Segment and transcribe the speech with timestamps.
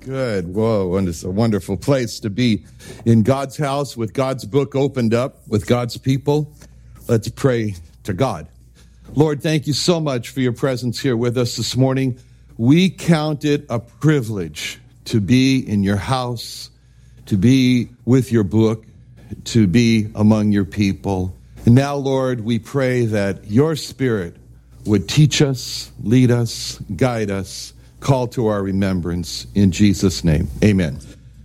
[0.00, 0.54] Good.
[0.54, 0.96] Whoa.
[0.96, 2.64] And it's a wonderful place to be
[3.04, 6.52] in God's house with God's book opened up with God's people.
[7.08, 8.48] Let's pray to God.
[9.14, 12.18] Lord, thank you so much for your presence here with us this morning.
[12.56, 16.70] We count it a privilege to be in your house,
[17.26, 18.84] to be with your book,
[19.44, 21.34] to be among your people.
[21.64, 24.36] And now, Lord, we pray that your spirit
[24.84, 30.48] would teach us, lead us, guide us call to our remembrance in Jesus' name.
[30.62, 30.98] Amen.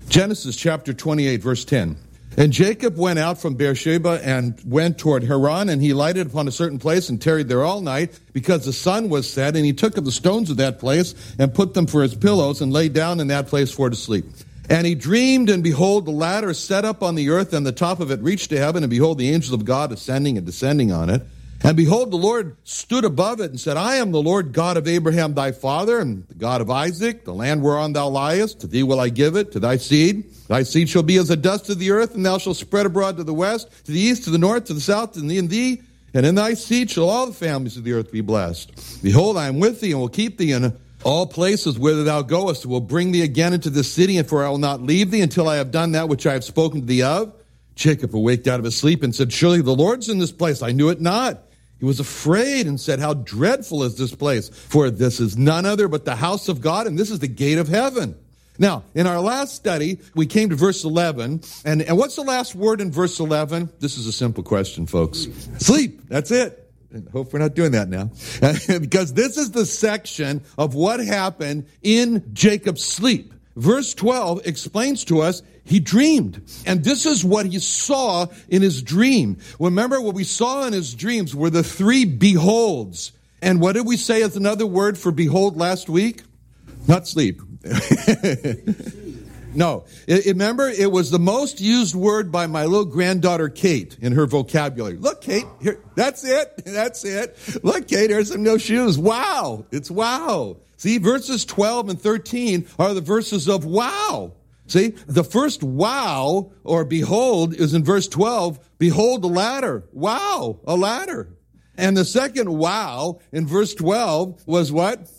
[0.10, 1.98] Genesis chapter 28, verse 10.
[2.36, 6.52] And Jacob went out from Beersheba and went toward Haran, and he lighted upon a
[6.52, 9.56] certain place and tarried there all night because the sun was set.
[9.56, 12.62] And he took of the stones of that place and put them for his pillows
[12.62, 14.26] and lay down in that place for to sleep.
[14.68, 18.00] And he dreamed, and behold, the ladder set up on the earth, and the top
[18.00, 21.10] of it reached to heaven, and behold, the angels of God ascending and descending on
[21.10, 21.22] it.
[21.66, 24.86] And behold, the Lord stood above it and said, I am the Lord God of
[24.86, 28.60] Abraham thy father, and the God of Isaac, the land whereon thou liest.
[28.60, 30.30] To thee will I give it, to thy seed.
[30.50, 33.16] Thy seed shall be as the dust of the earth, and thou shalt spread abroad
[33.16, 35.82] to the west, to the east, to the north, to the south, and in thee,
[36.14, 39.02] and in thy seed shall all the families of the earth be blessed.
[39.02, 42.66] Behold, I am with thee, and will keep thee in all places whither thou goest,
[42.66, 45.22] and will bring thee again into this city, and for I will not leave thee
[45.22, 47.34] until I have done that which I have spoken to thee of.
[47.76, 50.62] Jacob awaked out of his sleep and said, Surely the Lord's in this place.
[50.62, 51.42] I knew it not.
[51.84, 54.48] He was afraid and said, How dreadful is this place?
[54.48, 57.58] For this is none other but the house of God, and this is the gate
[57.58, 58.16] of heaven.
[58.58, 61.42] Now, in our last study, we came to verse 11.
[61.66, 63.70] And, and what's the last word in verse 11?
[63.82, 65.28] This is a simple question, folks.
[65.58, 66.08] Sleep.
[66.08, 66.72] That's it.
[66.96, 68.12] I hope we're not doing that now.
[68.80, 73.34] because this is the section of what happened in Jacob's sleep.
[73.56, 76.42] Verse 12 explains to us he dreamed.
[76.66, 79.38] And this is what he saw in his dream.
[79.60, 83.12] Remember what we saw in his dreams were the three beholds.
[83.42, 86.24] And what did we say as another word for behold last week?
[86.88, 87.42] Not sleep.
[89.54, 89.86] no.
[90.08, 94.98] Remember, it was the most used word by my little granddaughter Kate in her vocabulary.
[94.98, 96.64] Look, Kate, here, that's it.
[96.66, 97.38] That's it.
[97.64, 98.98] Look, Kate, here's some new shoes.
[98.98, 99.66] Wow.
[99.72, 100.58] It's wow.
[100.84, 104.34] See, verses 12 and 13 are the verses of wow.
[104.68, 108.60] See, the first wow or behold is in verse 12.
[108.80, 109.86] Behold the ladder.
[109.94, 111.30] Wow, a ladder.
[111.78, 115.10] And the second wow in verse 12 was what?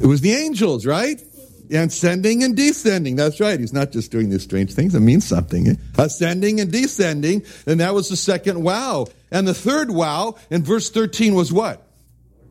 [0.00, 1.22] It was the angels, right?
[1.70, 3.14] And ascending and descending.
[3.14, 3.60] That's right.
[3.60, 4.96] He's not just doing these strange things.
[4.96, 5.78] It means something.
[5.98, 7.44] Ascending and descending.
[7.64, 9.06] And that was the second wow.
[9.30, 11.86] And the third wow in verse 13 was what?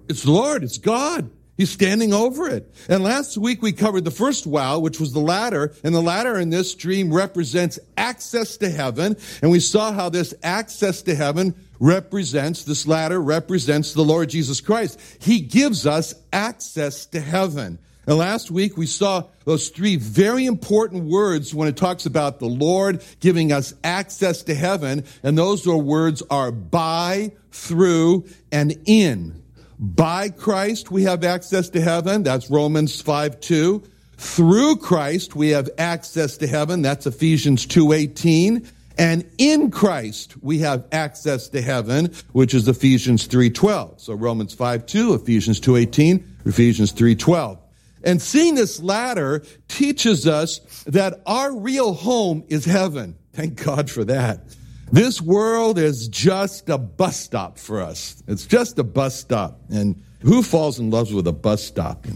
[0.08, 0.64] It's the Lord.
[0.64, 1.30] It's God.
[1.60, 2.74] He's standing over it.
[2.88, 5.74] And last week we covered the first wow, which was the ladder.
[5.84, 9.18] And the ladder in this dream represents access to heaven.
[9.42, 14.62] And we saw how this access to heaven represents, this ladder represents the Lord Jesus
[14.62, 15.02] Christ.
[15.20, 17.78] He gives us access to heaven.
[18.08, 22.48] And last week we saw those three very important words when it talks about the
[22.48, 25.04] Lord giving us access to heaven.
[25.24, 29.44] And those words are by, through, and in.
[29.80, 32.24] By Christ, we have access to heaven.
[32.24, 33.84] That's Romans 5 2.
[34.18, 36.82] Through Christ, we have access to heaven.
[36.82, 38.68] That's Ephesians 2 18.
[38.98, 44.02] And in Christ, we have access to heaven, which is Ephesians 3.12.
[44.02, 47.60] So Romans 5, 2, Ephesians 2.18, Ephesians 3.12.
[48.04, 53.16] And seeing this ladder teaches us that our real home is heaven.
[53.32, 54.42] Thank God for that.
[54.92, 58.22] This world is just a bus stop for us.
[58.28, 59.60] It's just a bus stop.
[59.70, 62.06] And who falls in love with a bus stop?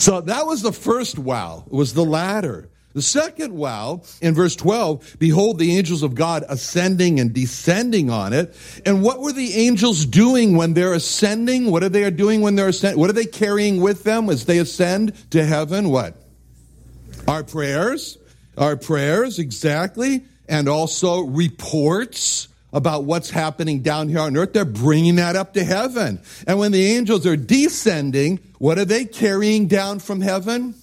[0.00, 1.64] So that was the first wow.
[1.66, 2.70] It was the ladder.
[2.94, 8.32] The second wow in verse 12, behold the angels of God ascending and descending on
[8.32, 8.56] it.
[8.86, 11.70] And what were the angels doing when they're ascending?
[11.70, 12.98] What are they doing when they're ascending?
[12.98, 15.90] What are they carrying with them as they ascend to heaven?
[15.90, 16.16] What?
[17.28, 18.16] Our prayers
[18.56, 24.52] Our prayers, exactly, and also reports about what's happening down here on earth.
[24.52, 26.20] They're bringing that up to heaven.
[26.46, 30.74] And when the angels are descending, what are they carrying down from heaven?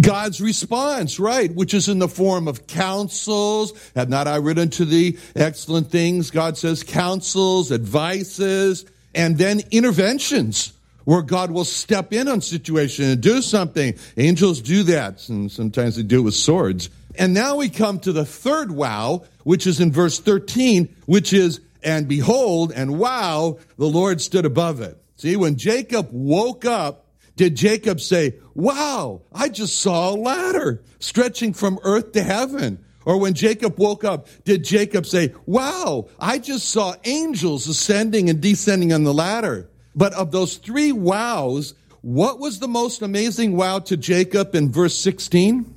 [0.00, 3.72] God's response, right, which is in the form of counsels.
[3.96, 6.30] Have not I written to thee excellent things?
[6.30, 8.84] God says counsels, advices,
[9.14, 10.72] and then interventions
[11.04, 13.94] where God will step in on situation and do something.
[14.16, 16.90] Angels do that, and sometimes they do it with swords.
[17.20, 21.60] And now we come to the third wow, which is in verse 13, which is,
[21.82, 24.96] and behold, and wow, the Lord stood above it.
[25.16, 31.52] See, when Jacob woke up, did Jacob say, wow, I just saw a ladder stretching
[31.52, 32.82] from earth to heaven?
[33.04, 38.40] Or when Jacob woke up, did Jacob say, wow, I just saw angels ascending and
[38.40, 39.68] descending on the ladder?
[39.94, 44.96] But of those three wows, what was the most amazing wow to Jacob in verse
[44.96, 45.74] 16?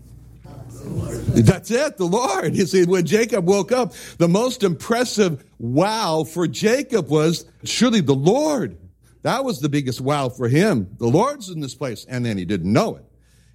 [0.83, 2.56] That's it, the Lord.
[2.56, 8.13] You see, when Jacob woke up, the most impressive wow for Jacob was surely the
[8.13, 8.77] Lord.
[9.24, 10.95] That was the biggest wow for him.
[11.00, 12.06] The Lord's in this place.
[12.06, 13.06] And then he didn't know it.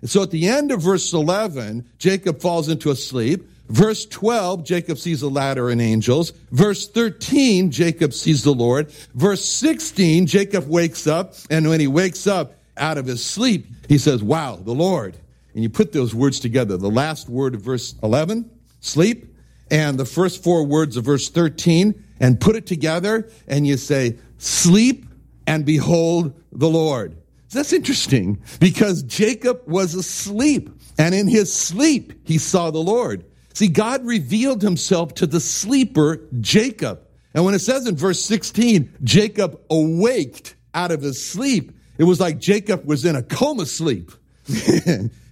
[0.01, 3.49] And so at the end of verse 11, Jacob falls into a sleep.
[3.69, 6.31] Verse 12, Jacob sees a ladder and angels.
[6.51, 8.91] Verse 13, Jacob sees the Lord.
[9.15, 11.35] Verse 16, Jacob wakes up.
[11.51, 15.17] And when he wakes up out of his sleep, he says, wow, the Lord
[15.55, 16.77] and you put those words together.
[16.77, 18.51] The last word of verse 11,
[18.81, 19.35] sleep,
[19.71, 24.19] and the first four words of verse 13, and put it together, and you say,
[24.39, 25.07] sleep
[25.47, 27.17] and behold the Lord.
[27.51, 33.25] That's interesting because Jacob was asleep, and in his sleep he saw the Lord.
[33.55, 37.01] See, God revealed himself to the sleeper, Jacob.
[37.35, 42.21] And when it says in verse 16, Jacob awaked out of his sleep, it was
[42.21, 44.13] like Jacob was in a coma sleep.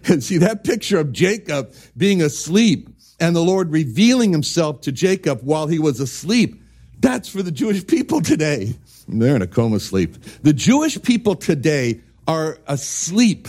[0.10, 2.88] And see that picture of Jacob being asleep
[3.18, 6.62] and the Lord revealing himself to Jacob while he was asleep.
[7.00, 8.76] That's for the Jewish people today.
[9.08, 10.16] They're in a coma sleep.
[10.42, 13.48] The Jewish people today are asleep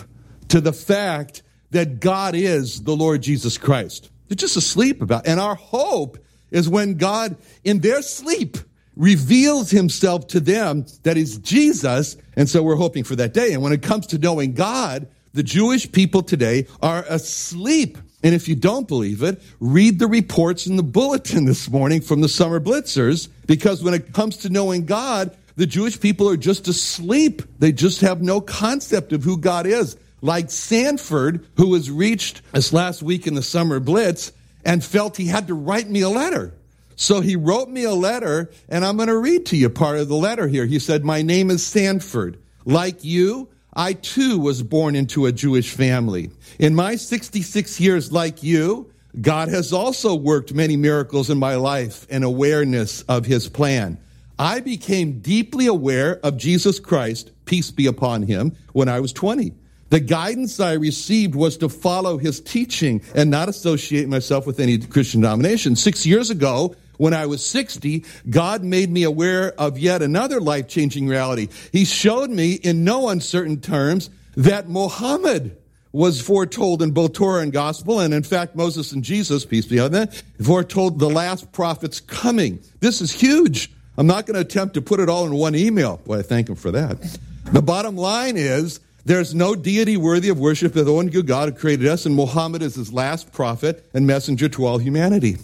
[0.49, 4.09] to the fact that God is the Lord Jesus Christ.
[4.27, 5.25] They're just asleep about.
[5.25, 5.31] It.
[5.31, 6.17] And our hope
[6.51, 8.57] is when God, in their sleep,
[8.95, 12.17] reveals himself to them that is Jesus.
[12.35, 13.53] And so we're hoping for that day.
[13.53, 17.97] And when it comes to knowing God, the Jewish people today are asleep.
[18.23, 22.21] And if you don't believe it, read the reports in the bulletin this morning from
[22.21, 26.67] the summer blitzers, because when it comes to knowing God, the Jewish people are just
[26.67, 27.41] asleep.
[27.59, 29.97] They just have no concept of who God is.
[30.21, 34.31] Like Sanford, who was reached this last week in the summer blitz
[34.65, 36.53] and felt he had to write me a letter.
[36.95, 40.07] So he wrote me a letter, and I'm going to read to you part of
[40.07, 40.65] the letter here.
[40.65, 42.39] He said, My name is Sanford.
[42.65, 46.31] Like you, I too was born into a Jewish family.
[46.57, 48.91] In my 66 years, like you,
[49.21, 53.99] God has also worked many miracles in my life and awareness of his plan.
[54.39, 59.53] I became deeply aware of Jesus Christ, peace be upon him, when I was 20.
[59.89, 64.79] The guidance I received was to follow his teaching and not associate myself with any
[64.79, 65.75] Christian denomination.
[65.75, 70.67] Six years ago, when I was 60, God made me aware of yet another life
[70.67, 71.47] changing reality.
[71.71, 75.57] He showed me in no uncertain terms that Muhammad
[75.91, 79.79] was foretold in both Torah and Gospel, and in fact, Moses and Jesus, peace be
[79.79, 80.09] on them,
[80.43, 82.59] foretold the last prophet's coming.
[82.81, 83.71] This is huge.
[83.97, 85.97] I'm not going to attempt to put it all in one email.
[85.97, 87.19] Boy, I thank him for that.
[87.51, 91.49] The bottom line is there's no deity worthy of worship but the one good God
[91.49, 95.37] who created us, and Muhammad is his last prophet and messenger to all humanity.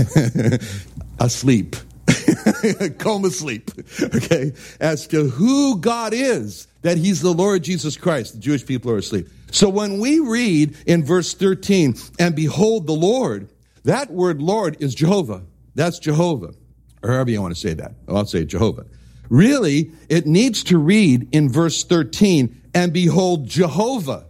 [1.20, 1.76] asleep.
[2.98, 3.70] Coma sleep.
[4.02, 4.52] Okay.
[4.80, 8.34] As to who God is, that he's the Lord Jesus Christ.
[8.34, 9.28] The Jewish people are asleep.
[9.50, 13.48] So when we read in verse 13, and behold the Lord,
[13.84, 15.42] that word Lord is Jehovah.
[15.74, 16.54] That's Jehovah.
[17.02, 17.92] Or however you want to say that.
[18.08, 18.86] I'll say Jehovah.
[19.28, 24.26] Really, it needs to read in verse 13, and behold Jehovah.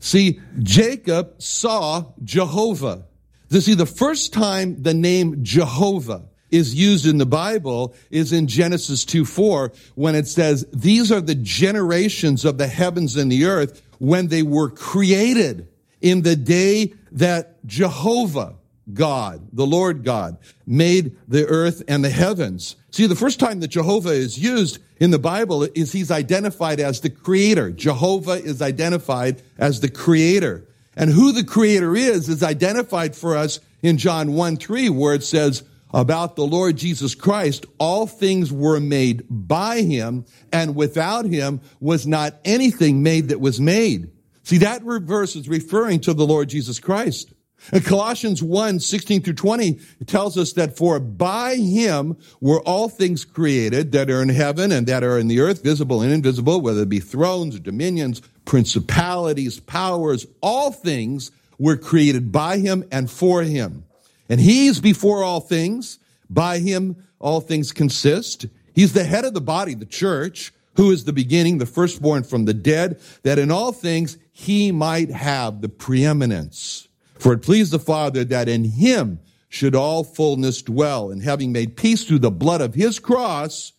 [0.00, 3.04] See, Jacob saw Jehovah.
[3.52, 8.46] You see, the first time the name Jehovah is used in the Bible is in
[8.46, 13.44] Genesis 2 4, when it says, These are the generations of the heavens and the
[13.44, 15.68] earth when they were created
[16.00, 18.54] in the day that Jehovah,
[18.92, 22.76] God, the Lord God, made the earth and the heavens.
[22.90, 27.00] See, the first time that Jehovah is used in the Bible is he's identified as
[27.00, 27.70] the creator.
[27.70, 30.66] Jehovah is identified as the creator.
[30.96, 35.24] And who the creator is is identified for us in John 1 3, where it
[35.24, 35.62] says
[35.94, 42.06] about the Lord Jesus Christ, all things were made by him, and without him was
[42.06, 44.10] not anything made that was made.
[44.42, 47.32] See, that verse is referring to the Lord Jesus Christ.
[47.70, 52.88] In Colossians 1, 16 through 20, it tells us that for by him were all
[52.88, 56.60] things created that are in heaven and that are in the earth, visible and invisible,
[56.60, 63.10] whether it be thrones or dominions, principalities, powers, all things were created by him and
[63.10, 63.84] for him.
[64.28, 65.98] And he's before all things.
[66.28, 68.46] By him all things consist.
[68.74, 72.46] He's the head of the body, the church, who is the beginning, the firstborn from
[72.46, 76.88] the dead, that in all things he might have the preeminence.
[77.22, 81.76] For it pleased the Father that in him should all fullness dwell, and having made
[81.76, 83.72] peace through the blood of his cross,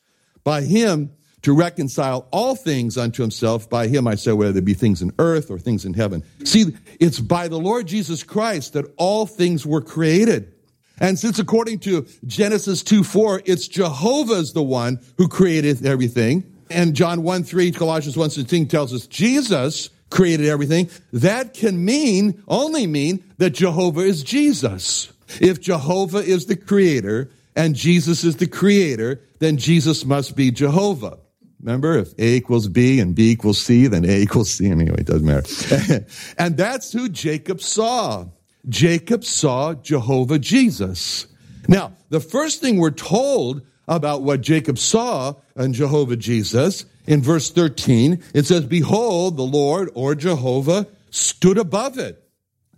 [0.45, 3.69] by him to reconcile all things unto himself.
[3.69, 6.23] By him I say, whether there be things in earth or things in heaven.
[6.45, 10.53] See, it's by the Lord Jesus Christ that all things were created.
[11.01, 16.45] And since according to Genesis 2 4, it's Jehovah's the one who created everything.
[16.69, 22.43] And John 1 3, Colossians 1 16 tells us Jesus created everything, that can mean,
[22.48, 25.12] only mean, that Jehovah is Jesus.
[25.41, 31.17] If Jehovah is the creator and Jesus is the creator, then Jesus must be Jehovah.
[31.60, 34.70] Remember, if A equals B and B equals C, then A equals C.
[34.70, 36.05] Anyway, it doesn't matter.
[36.38, 38.27] and that's who Jacob saw.
[38.70, 41.25] Jacob saw Jehovah Jesus.
[41.67, 47.51] Now, the first thing we're told about what Jacob saw in Jehovah Jesus in verse
[47.51, 52.23] 13, it says, Behold, the Lord or Jehovah stood above it.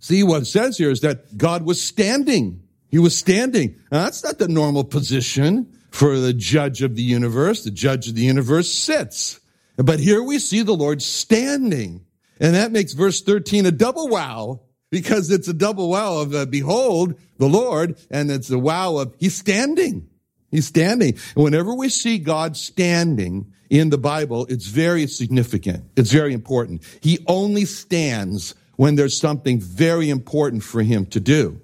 [0.00, 2.62] See, what it says here is that God was standing.
[2.88, 3.76] He was standing.
[3.90, 7.64] Now, that's not the normal position for the judge of the universe.
[7.64, 9.40] The judge of the universe sits.
[9.76, 12.04] But here we see the Lord standing.
[12.40, 14.60] And that makes verse 13 a double wow
[14.90, 19.14] because it's a double wow of uh, behold the Lord and it's a wow of
[19.18, 20.08] he's standing.
[20.50, 21.18] He's standing.
[21.34, 25.84] And whenever we see God standing in the Bible, it's very significant.
[25.96, 26.82] It's very important.
[27.00, 31.60] He only stands when there's something very important for him to do.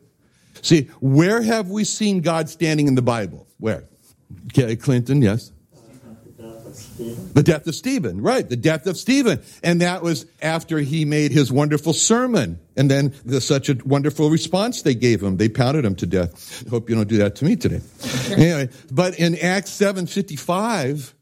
[0.62, 3.47] See, where have we seen God standing in the Bible?
[3.59, 3.85] Where?
[4.55, 5.53] Clinton, yes.
[7.35, 8.49] The death of Stephen, right?
[8.49, 9.42] The death of Stephen.
[9.62, 12.59] And that was after he made his wonderful sermon.
[12.76, 15.37] And then the, such a wonderful response they gave him.
[15.37, 16.68] They pounded him to death.
[16.68, 17.80] Hope you don't do that to me today.
[18.30, 21.12] anyway, but in Acts 7.55,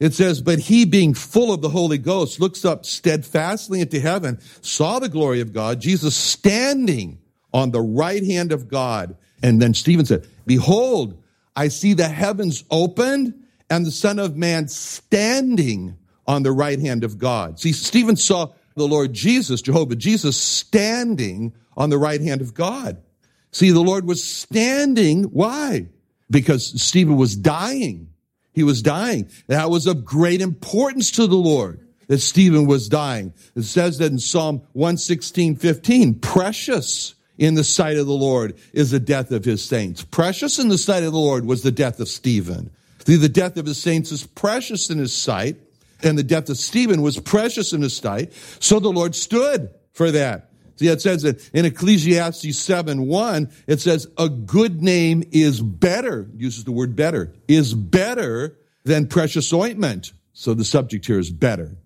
[0.00, 4.38] it says, but he being full of the Holy Ghost looks up steadfastly into heaven,
[4.60, 7.18] saw the glory of God, Jesus standing
[7.52, 9.16] on the right hand of God.
[9.42, 11.20] And then Stephen said, behold,
[11.56, 13.34] I see the heavens opened
[13.70, 15.96] and the Son of Man standing
[16.26, 17.58] on the right hand of God.
[17.58, 23.02] See, Stephen saw the Lord Jesus, Jehovah Jesus, standing on the right hand of God.
[23.50, 25.24] See, the Lord was standing.
[25.24, 25.88] Why?
[26.30, 28.10] Because Stephen was dying.
[28.52, 29.30] He was dying.
[29.46, 33.32] That was of great importance to the Lord that Stephen was dying.
[33.54, 38.90] It says that in Psalm 116, 15, precious in the sight of the Lord is
[38.90, 40.04] the death of his saints.
[40.04, 42.70] Precious in the sight of the Lord was the death of Stephen.
[43.16, 45.56] The death of his saints is precious in his sight,
[46.02, 48.32] and the death of Stephen was precious in his sight.
[48.60, 50.50] So the Lord stood for that.
[50.76, 56.30] See, it says that in Ecclesiastes 7 1, it says, a good name is better,
[56.36, 60.12] uses the word better, is better than precious ointment.
[60.34, 61.76] So the subject here is better.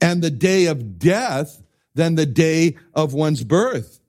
[0.00, 1.62] And the day of death
[1.94, 4.00] than the day of one's birth.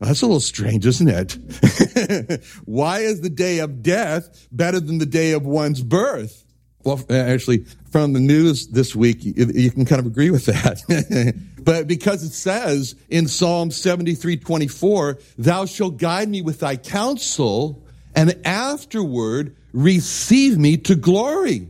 [0.00, 1.38] That's a little strange, isn't it?
[2.64, 6.44] Why is the day of death better than the day of one's birth?
[6.84, 11.34] Well, uh, actually, from the news this week, you, can kind of agree with that.
[11.62, 17.84] but because it says in Psalm 73, 24, thou shalt guide me with thy counsel
[18.14, 21.68] and afterward receive me to glory.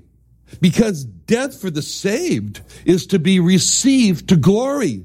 [0.61, 5.05] Because death for the saved is to be received to glory.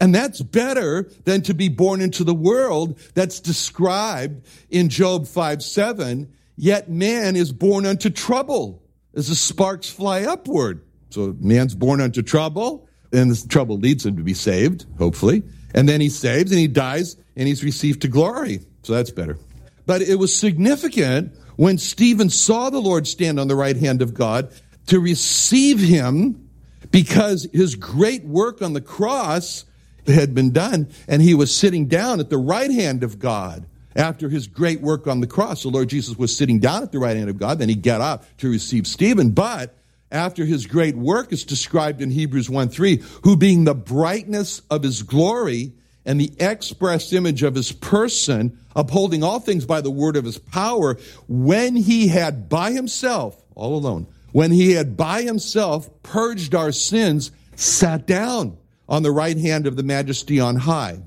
[0.00, 5.62] And that's better than to be born into the world that's described in Job 5
[5.62, 6.32] 7.
[6.56, 8.82] Yet man is born unto trouble
[9.14, 10.82] as the sparks fly upward.
[11.10, 15.42] So man's born unto trouble, and this trouble leads him to be saved, hopefully.
[15.74, 18.60] And then he saves and he dies and he's received to glory.
[18.82, 19.38] So that's better.
[19.84, 24.14] But it was significant when Stephen saw the Lord stand on the right hand of
[24.14, 24.52] God
[24.86, 26.48] to receive him
[26.90, 29.64] because his great work on the cross
[30.06, 34.28] had been done, and he was sitting down at the right hand of God after
[34.28, 35.62] his great work on the cross.
[35.62, 38.00] The Lord Jesus was sitting down at the right hand of God, then he got
[38.00, 39.74] up to receive Stephen, but
[40.12, 44.82] after his great work is described in Hebrews 1 3, who being the brightness of
[44.82, 45.72] his glory
[46.04, 50.38] and the express image of his person, upholding all things by the word of his
[50.38, 50.96] power,
[51.26, 57.32] when he had by himself, all alone, when he had by himself purged our sins,
[57.56, 58.56] sat down
[58.88, 61.00] on the right hand of the majesty on high.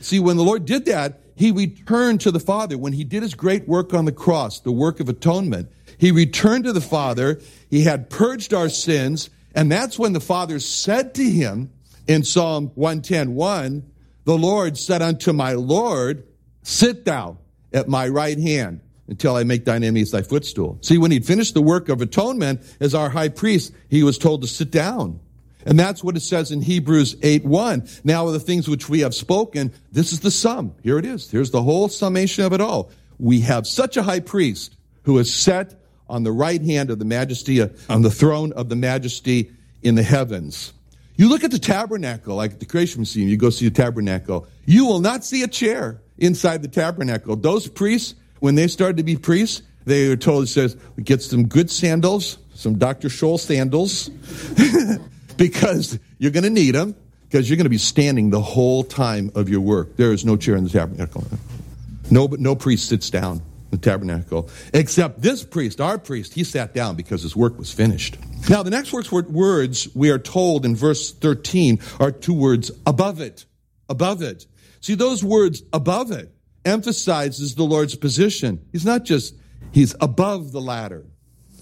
[0.00, 2.76] See, when the Lord did that, he returned to the Father.
[2.76, 6.64] When he did his great work on the cross, the work of atonement, he returned
[6.64, 7.40] to the Father.
[7.70, 9.30] He had purged our sins.
[9.54, 11.70] And that's when the Father said to him
[12.06, 13.90] in Psalm 110, 1,
[14.24, 16.26] the Lord said unto my Lord,
[16.62, 17.38] sit thou
[17.72, 20.78] at my right hand until I make thine enemies thy footstool.
[20.80, 24.42] See, when he'd finished the work of atonement as our high priest, he was told
[24.42, 25.20] to sit down.
[25.66, 27.88] And that's what it says in Hebrews 8 1.
[28.04, 30.74] Now, the things which we have spoken, this is the sum.
[30.82, 31.30] Here it is.
[31.30, 32.90] Here's the whole summation of it all.
[33.18, 37.04] We have such a high priest who is set on the right hand of the
[37.04, 39.50] majesty, uh, on the throne of the majesty
[39.82, 40.72] in the heavens.
[41.16, 44.46] You look at the tabernacle, like the Creation Museum, you go see the tabernacle.
[44.64, 47.36] You will not see a chair inside the tabernacle.
[47.36, 51.48] Those priests, when they started to be priests, they were told, it says, get some
[51.48, 53.08] good sandals, some Dr.
[53.08, 54.10] Scholl sandals,
[55.42, 56.94] because you're going to need them,
[57.28, 59.96] because you're going to be standing the whole time of your work.
[59.96, 61.26] There is no chair in the tabernacle.
[62.12, 64.48] No, but no priest sits down the tabernacle.
[64.72, 68.18] Except this priest, our priest, he sat down because his work was finished.
[68.48, 69.10] Now, the next words
[69.94, 73.44] we are told in verse 13 are two words above it.
[73.88, 74.46] Above it.
[74.80, 76.32] See, those words above it
[76.64, 78.64] emphasizes the Lord's position.
[78.70, 79.34] He's not just,
[79.72, 81.04] he's above the ladder.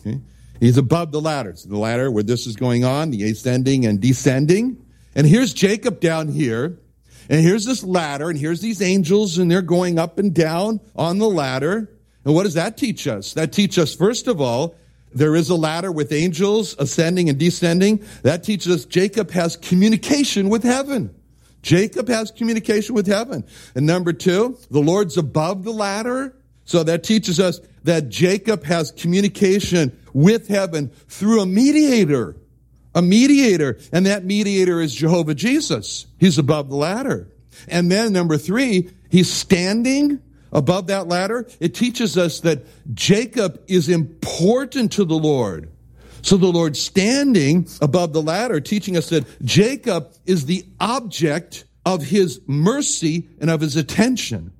[0.00, 0.20] Okay?
[0.60, 1.56] He's above the ladder.
[1.56, 4.84] So the ladder where this is going on, the ascending and descending.
[5.14, 6.78] And here's Jacob down here.
[7.30, 11.18] And here's this ladder, and here's these angels, and they're going up and down on
[11.18, 11.88] the ladder.
[12.24, 13.34] And what does that teach us?
[13.34, 14.74] That teaches us, first of all,
[15.14, 18.04] there is a ladder with angels ascending and descending.
[18.22, 21.14] That teaches us Jacob has communication with heaven.
[21.62, 23.44] Jacob has communication with heaven.
[23.74, 26.34] And number two, the Lord's above the ladder.
[26.64, 32.36] So that teaches us that Jacob has communication with heaven through a mediator.
[32.94, 33.78] A mediator.
[33.92, 36.06] And that mediator is Jehovah Jesus.
[36.18, 37.30] He's above the ladder.
[37.68, 40.20] And then number three, he's standing
[40.52, 45.70] above that ladder, it teaches us that Jacob is important to the Lord.
[46.22, 52.02] So the Lord standing above the ladder, teaching us that Jacob is the object of
[52.02, 54.52] his mercy and of his attention.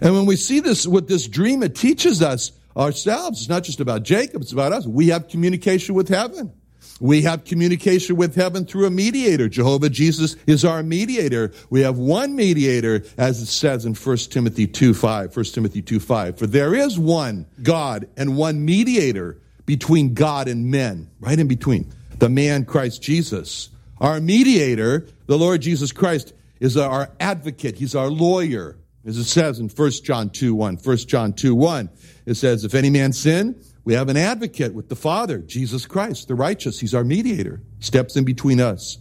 [0.00, 3.40] And when we see this, with this dream, it teaches us ourselves.
[3.40, 4.86] It's not just about Jacob, it's about us.
[4.86, 6.52] We have communication with heaven.
[7.00, 9.48] We have communication with heaven through a mediator.
[9.48, 11.52] Jehovah Jesus is our mediator.
[11.68, 15.36] We have one mediator, as it says in 1 Timothy 2 5.
[15.36, 16.38] 1 Timothy 2 5.
[16.38, 21.92] For there is one God and one mediator between God and men, right in between.
[22.18, 23.68] The man Christ Jesus.
[24.00, 27.76] Our mediator, the Lord Jesus Christ, is our advocate.
[27.76, 28.76] He's our lawyer.
[29.06, 30.76] As it says in 1 John 2 1.
[30.82, 31.90] 1 John 2 1.
[32.26, 36.26] It says, If any man sin, we have an advocate with the Father, Jesus Christ,
[36.26, 36.80] the righteous.
[36.80, 38.98] He's our mediator, steps in between us.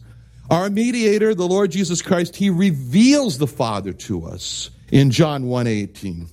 [0.51, 6.27] Our mediator, the Lord Jesus Christ, he reveals the Father to us in John 1:18.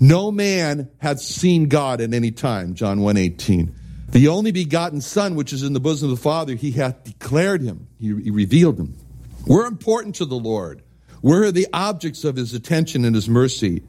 [0.00, 3.74] No man hath seen God at any time, John 1:18.
[4.10, 7.60] The only begotten Son, which is in the bosom of the Father, he hath declared
[7.60, 7.88] him.
[8.00, 8.94] He, he revealed him.
[9.46, 10.82] We're important to the Lord.
[11.28, 13.82] We're the objects of his attention and his mercy.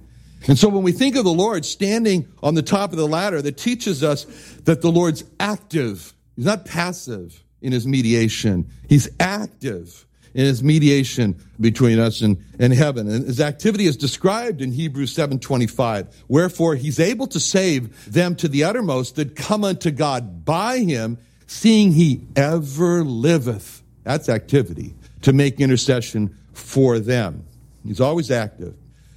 [0.49, 3.41] And so when we think of the Lord standing on the top of the ladder,
[3.41, 4.25] that teaches us
[4.65, 6.13] that the Lord's active.
[6.35, 8.69] He's not passive in his mediation.
[8.89, 13.07] He's active in his mediation between us and, and heaven.
[13.09, 16.13] And his activity is described in Hebrews 7.25.
[16.27, 21.17] Wherefore he's able to save them to the uttermost that come unto God by him,
[21.47, 23.81] seeing he ever liveth.
[24.03, 27.45] That's activity to make intercession for them.
[27.85, 28.75] He's always active.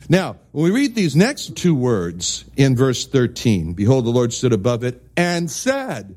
[0.08, 4.52] Now, when we read these next two words in verse 13, behold, the Lord stood
[4.52, 6.16] above it and said,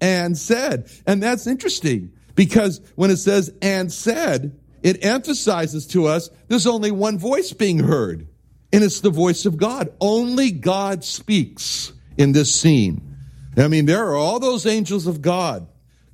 [0.00, 0.90] and said.
[1.06, 6.90] And that's interesting because when it says and said, it emphasizes to us there's only
[6.90, 8.28] one voice being heard,
[8.72, 9.92] and it's the voice of God.
[10.00, 13.16] Only God speaks in this scene.
[13.56, 15.66] I mean, there are all those angels of God.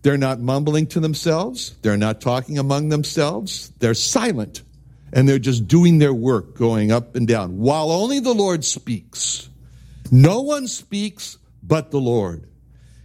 [0.03, 1.77] They're not mumbling to themselves.
[1.83, 3.73] They're not talking among themselves.
[3.79, 4.63] They're silent
[5.13, 9.49] and they're just doing their work going up and down while only the Lord speaks.
[10.11, 12.49] No one speaks but the Lord.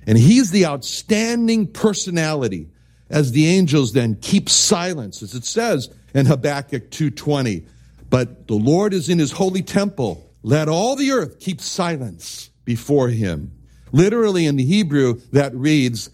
[0.06, 2.70] And he's the outstanding personality
[3.10, 7.66] as the angels then keep silence as it says in Habakkuk 2:20.
[8.10, 10.32] But the Lord is in his holy temple.
[10.44, 13.52] Let all the earth keep silence before him.
[13.92, 16.10] Literally in the Hebrew that reads,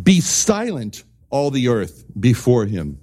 [0.00, 2.98] be silent all the earth before him.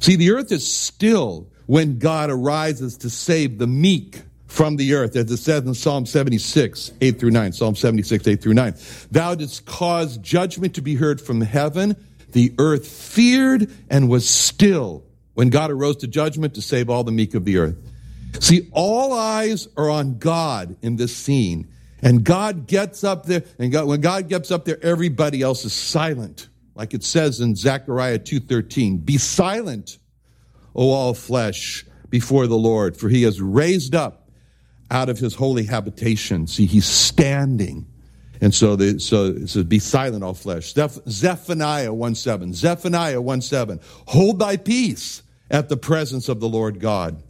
[0.00, 5.16] See, the earth is still when God arises to save the meek from the earth,
[5.16, 7.52] as it says in Psalm 76, 8 through 9.
[7.52, 8.74] Psalm 76, 8 through 9.
[9.10, 11.96] Thou didst cause judgment to be heard from heaven.
[12.32, 17.12] The earth feared and was still when God arose to judgment to save all the
[17.12, 17.76] meek of the earth.
[18.40, 21.68] See, all eyes are on God in this scene.
[22.04, 25.72] And God gets up there, and God, when God gets up there, everybody else is
[25.72, 26.50] silent.
[26.74, 29.98] Like it says in Zechariah 2.13, Be silent,
[30.76, 34.28] O all flesh, before the Lord, for he has raised up
[34.90, 36.46] out of his holy habitation.
[36.46, 37.86] See, he's standing.
[38.42, 40.74] And so, the, so it says, Be silent, all flesh.
[40.74, 47.22] Zephaniah 1.7, Zephaniah 1.7, Hold thy peace at the presence of the Lord God.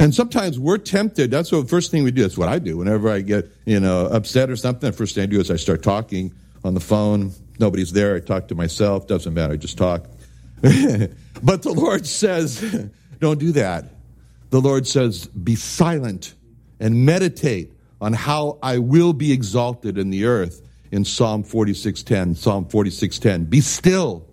[0.00, 1.30] And sometimes we're tempted.
[1.30, 2.22] That's the first thing we do.
[2.22, 2.78] That's what I do.
[2.78, 5.56] Whenever I get, you know, upset or something, the first thing I do is I
[5.56, 6.32] start talking
[6.64, 7.32] on the phone.
[7.58, 8.16] Nobody's there.
[8.16, 9.06] I talk to myself.
[9.06, 9.52] Doesn't matter.
[9.52, 10.06] I just talk.
[10.62, 13.84] but the Lord says, don't do that.
[14.48, 16.34] The Lord says, be silent
[16.80, 22.38] and meditate on how I will be exalted in the earth in Psalm 46:10.
[22.38, 23.50] Psalm 46:10.
[23.50, 24.26] Be still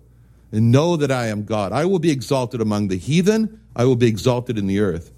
[0.50, 1.72] and know that I am God.
[1.72, 3.60] I will be exalted among the heathen.
[3.76, 5.12] I will be exalted in the earth.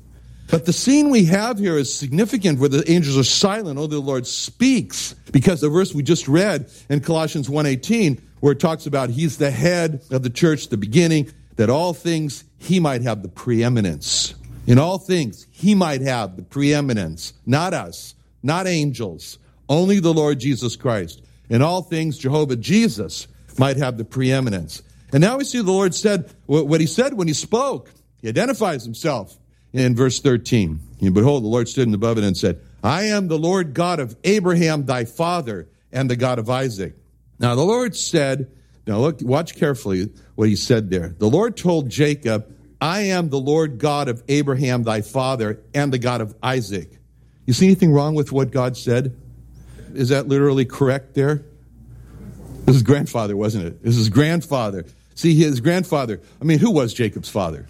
[0.51, 3.79] But the scene we have here is significant where the angels are silent.
[3.79, 8.61] Oh, the Lord speaks because the verse we just read in Colossians 1.18 where it
[8.61, 13.03] talks about he's the head of the church, the beginning, that all things he might
[13.03, 14.35] have the preeminence.
[14.67, 17.33] In all things, he might have the preeminence.
[17.47, 21.23] Not us, not angels, only the Lord Jesus Christ.
[21.49, 24.83] In all things, Jehovah Jesus might have the preeminence.
[25.13, 27.91] And now we see the Lord said what he said when he spoke.
[28.23, 29.37] He identifies himself
[29.73, 30.81] in verse 13.
[31.01, 34.01] And behold, the Lord stood in above it and said, I am the Lord God
[34.01, 36.95] of Abraham, thy father, and the God of Isaac.
[37.39, 38.51] Now the Lord said,
[38.87, 41.15] now look, watch carefully what he said there.
[41.19, 45.99] The Lord told Jacob, I am the Lord God of Abraham, thy father, and the
[45.99, 46.91] God of Isaac.
[47.47, 49.17] You see anything wrong with what God said?
[49.95, 51.45] Is that literally correct there?
[52.65, 53.83] This is grandfather, wasn't it?
[53.83, 54.87] This is grandfather.
[55.15, 57.67] See, his grandfather, I mean, who was Jacob's father?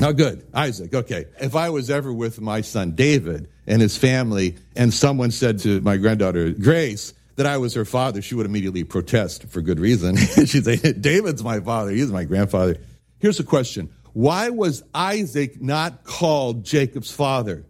[0.00, 0.44] Now, oh, good.
[0.52, 0.94] Isaac.
[0.94, 1.26] Okay.
[1.40, 5.80] If I was ever with my son David and his family, and someone said to
[5.80, 10.16] my granddaughter Grace that I was her father, she would immediately protest for good reason.
[10.46, 11.90] She'd say, David's my father.
[11.90, 12.76] He's my grandfather.
[13.20, 17.64] Here's a question Why was Isaac not called Jacob's father?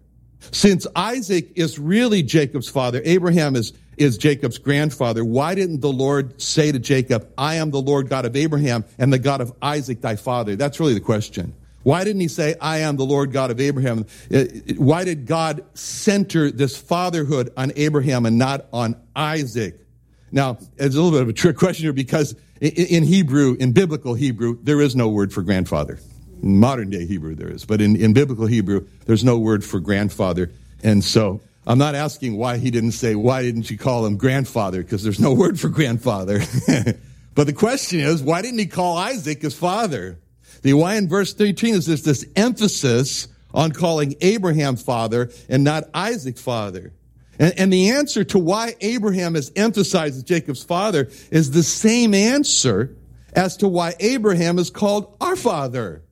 [0.50, 6.40] Since Isaac is really Jacob's father, Abraham is, is Jacob's grandfather, why didn't the Lord
[6.42, 10.00] say to Jacob, I am the Lord God of Abraham and the God of Isaac
[10.00, 10.56] thy father?
[10.56, 11.54] That's really the question.
[11.82, 14.06] Why didn't he say, I am the Lord God of Abraham?
[14.32, 14.44] Uh,
[14.76, 19.78] why did God center this fatherhood on Abraham and not on Isaac?
[20.30, 24.14] Now, it's a little bit of a trick question here because in Hebrew, in biblical
[24.14, 25.98] Hebrew, there is no word for grandfather.
[26.42, 27.64] In modern day Hebrew, there is.
[27.64, 30.50] But in, in biblical Hebrew, there's no word for grandfather.
[30.82, 34.82] And so I'm not asking why he didn't say, why didn't you call him grandfather?
[34.82, 36.40] Because there's no word for grandfather.
[37.34, 40.18] but the question is, why didn't he call Isaac his father?
[40.62, 45.84] The why in verse 13 is this, this emphasis on calling Abraham father and not
[45.92, 46.92] Isaac father.
[47.38, 52.14] And, and the answer to why Abraham is emphasized as Jacob's father is the same
[52.14, 52.96] answer
[53.34, 56.02] as to why Abraham is called our father.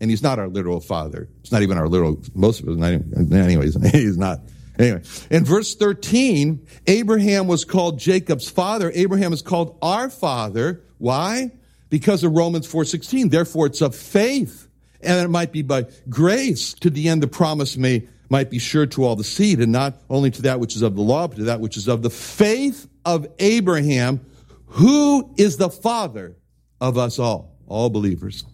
[0.00, 1.28] And he's not our literal father.
[1.40, 4.40] It's not even our literal, most of us, not even, anyways, he's not.
[4.78, 8.90] Anyway, in verse 13, Abraham was called Jacob's father.
[8.94, 10.82] Abraham is called our father.
[10.96, 11.50] Why?
[11.90, 13.28] Because of Romans 4:16.
[13.28, 14.68] Therefore it's of faith,
[15.02, 18.86] and it might be by grace to the end the promise may might be sure
[18.86, 21.36] to all the seed, and not only to that which is of the law, but
[21.36, 24.20] to that which is of the faith of Abraham,
[24.66, 26.36] who is the father
[26.80, 28.44] of us all, all believers.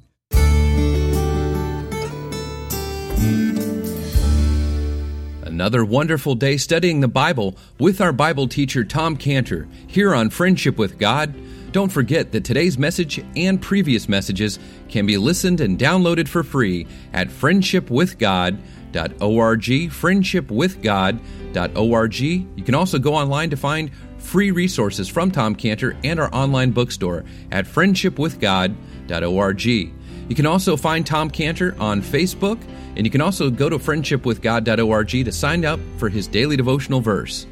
[5.43, 10.77] Another wonderful day studying the Bible with our Bible teacher Tom Cantor here on Friendship
[10.77, 11.35] with God
[11.77, 14.59] don't forget that today's message and previous messages
[14.89, 22.21] can be listened and downloaded for free at friendshipwithgod.org, friendshipwithgod.org.
[22.21, 26.71] You can also go online to find free resources from Tom Cantor and our online
[26.71, 29.65] bookstore at friendshipwithgod.org.
[29.67, 29.93] You
[30.35, 32.59] can also find Tom Cantor on Facebook,
[32.97, 37.47] and you can also go to friendshipwithgod.org to sign up for his daily devotional verse.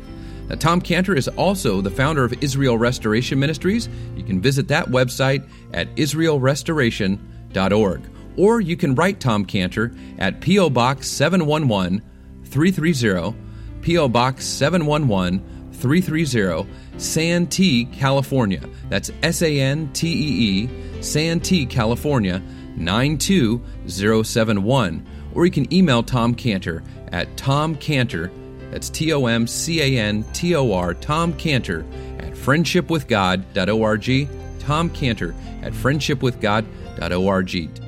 [0.48, 3.88] Now, Tom Cantor is also the founder of Israel Restoration Ministries.
[4.16, 8.02] You can visit that website at israelrestoration.org.
[8.36, 10.70] Or you can write Tom Cantor at P.O.
[10.70, 12.02] Box 711
[12.44, 13.36] 330,
[13.80, 14.08] P.O.
[14.08, 18.60] Box 711 330, Santee, California.
[18.88, 20.68] That's S A N T E E,
[21.00, 22.42] Santee, California
[22.76, 25.06] 92071.
[25.34, 28.43] Or you can email Tom Cantor at tomcantor.com
[28.74, 31.84] that's T O M C A N T O R, Tom Cantor
[32.18, 34.28] at friendshipwithgod.org.
[34.58, 35.32] Tom Cantor
[35.62, 37.80] at friendshipwithgod.org.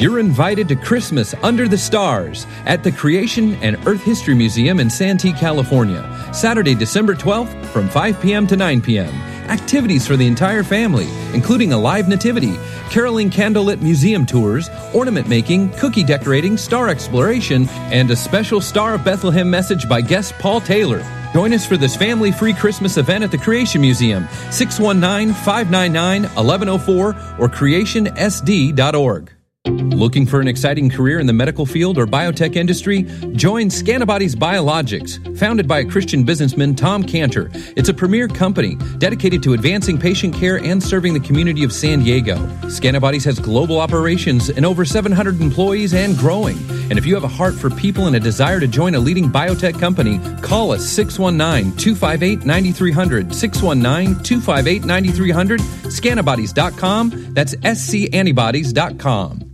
[0.00, 4.88] You're invited to Christmas Under the Stars at the Creation and Earth History Museum in
[4.90, 8.46] Santee, California, Saturday, December 12th from 5 p.m.
[8.46, 9.33] to 9 p.m.
[9.48, 12.56] Activities for the entire family, including a live nativity,
[12.90, 19.04] caroling candlelit museum tours, ornament making, cookie decorating, star exploration, and a special Star of
[19.04, 21.04] Bethlehem message by guest Paul Taylor.
[21.34, 27.08] Join us for this family free Christmas event at the Creation Museum, 619 599 1104
[27.38, 29.33] or creationsd.org.
[29.94, 33.04] Looking for an exciting career in the medical field or biotech industry?
[33.36, 37.48] Join Scantibodies Biologics, founded by a Christian businessman Tom Cantor.
[37.76, 42.00] It's a premier company dedicated to advancing patient care and serving the community of San
[42.00, 42.34] Diego.
[42.64, 46.58] Scantibodies has global operations and over 700 employees and growing.
[46.90, 49.30] And if you have a heart for people and a desire to join a leading
[49.30, 53.32] biotech company, call us 619 258 9300.
[53.32, 55.60] 619 258 9300.
[55.60, 57.32] Scantibodies.com.
[57.32, 59.44] That's scantibodies.com.